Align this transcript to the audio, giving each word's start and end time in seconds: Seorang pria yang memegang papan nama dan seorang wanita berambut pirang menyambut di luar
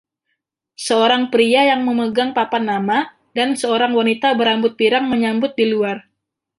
Seorang 0.85 1.23
pria 1.33 1.61
yang 1.71 1.81
memegang 1.87 2.29
papan 2.37 2.63
nama 2.71 2.99
dan 3.37 3.49
seorang 3.61 3.91
wanita 3.99 4.29
berambut 4.39 4.73
pirang 4.79 5.05
menyambut 5.13 5.51
di 5.59 5.65
luar 5.73 5.97